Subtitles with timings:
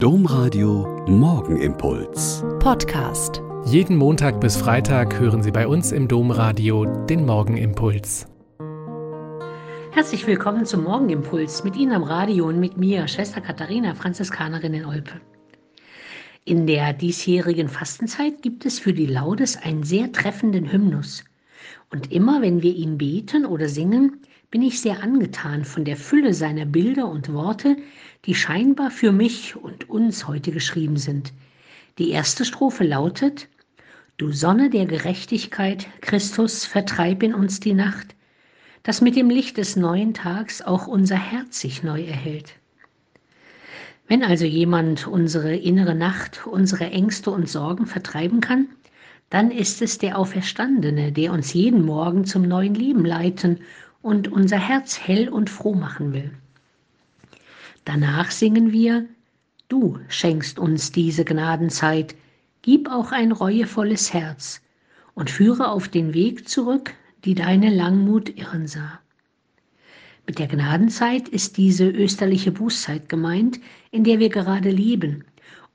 [0.00, 2.44] Domradio Morgenimpuls.
[2.60, 3.42] Podcast.
[3.64, 8.28] Jeden Montag bis Freitag hören Sie bei uns im Domradio den Morgenimpuls.
[9.90, 14.84] Herzlich willkommen zum Morgenimpuls mit Ihnen am Radio und mit mir, Schwester Katharina, Franziskanerin in
[14.84, 15.20] Olpe.
[16.44, 21.24] In der diesjährigen Fastenzeit gibt es für die Laudes einen sehr treffenden Hymnus.
[21.90, 24.20] Und immer wenn wir ihn beten oder singen,
[24.50, 27.76] bin ich sehr angetan von der Fülle seiner Bilder und Worte,
[28.24, 31.32] die scheinbar für mich und uns heute geschrieben sind.
[31.98, 33.48] Die erste Strophe lautet,
[34.16, 38.16] Du Sonne der Gerechtigkeit, Christus, vertreib in uns die Nacht,
[38.82, 42.54] dass mit dem Licht des neuen Tags auch unser Herz sich neu erhält.
[44.08, 48.68] Wenn also jemand unsere innere Nacht, unsere Ängste und Sorgen vertreiben kann,
[49.30, 53.60] dann ist es der Auferstandene, der uns jeden Morgen zum neuen Leben leiten
[54.00, 56.30] und unser Herz hell und froh machen will.
[57.84, 59.06] Danach singen wir,
[59.68, 62.14] Du schenkst uns diese Gnadenzeit,
[62.62, 64.62] gib auch ein reuevolles Herz
[65.14, 66.94] und führe auf den Weg zurück,
[67.26, 68.98] die deine Langmut irren sah.
[70.26, 75.24] Mit der Gnadenzeit ist diese österliche Bußzeit gemeint, in der wir gerade leben,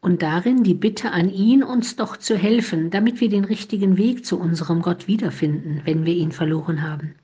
[0.03, 4.25] und darin die Bitte an ihn, uns doch zu helfen, damit wir den richtigen Weg
[4.25, 7.15] zu unserem Gott wiederfinden, wenn wir ihn verloren haben.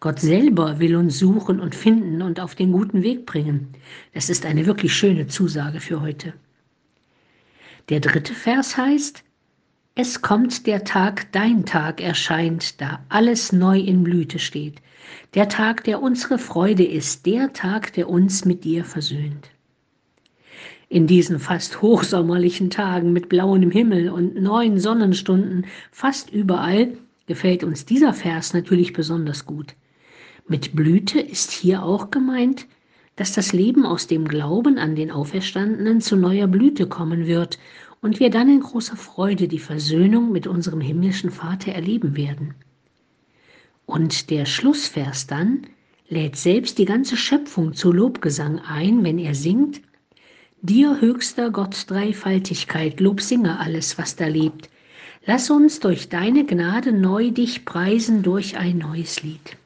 [0.00, 3.68] Gott selber will uns suchen und finden und auf den guten Weg bringen.
[4.12, 6.34] Das ist eine wirklich schöne Zusage für heute.
[7.88, 9.24] Der dritte Vers heißt,
[9.94, 14.82] es kommt der Tag, dein Tag erscheint, da alles neu in Blüte steht.
[15.32, 19.50] Der Tag, der unsere Freude ist, der Tag, der uns mit dir versöhnt.
[20.88, 26.96] In diesen fast hochsommerlichen Tagen mit blauem Himmel und neun Sonnenstunden fast überall
[27.26, 29.74] gefällt uns dieser Vers natürlich besonders gut.
[30.46, 32.66] Mit Blüte ist hier auch gemeint,
[33.16, 37.58] dass das Leben aus dem Glauben an den Auferstandenen zu neuer Blüte kommen wird
[38.02, 42.54] und wir dann in großer Freude die Versöhnung mit unserem himmlischen Vater erleben werden.
[43.86, 45.66] Und der Schlussvers dann
[46.08, 49.80] lädt selbst die ganze Schöpfung zu Lobgesang ein, wenn er singt,
[50.66, 54.70] Dir höchster Gott Dreifaltigkeit, Lob singe alles, was da lebt,
[55.26, 59.58] Lass uns durch deine Gnade neu dich preisen durch ein neues Lied.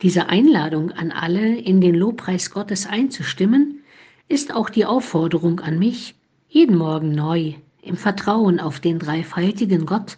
[0.00, 3.82] Diese Einladung an alle, in den Lobpreis Gottes einzustimmen,
[4.26, 6.14] ist auch die Aufforderung an mich,
[6.48, 7.52] jeden Morgen neu,
[7.82, 10.16] im Vertrauen auf den dreifaltigen Gott,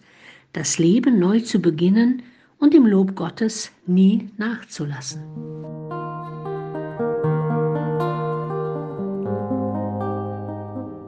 [0.53, 2.23] das Leben neu zu beginnen
[2.59, 5.23] und im Lob Gottes nie nachzulassen.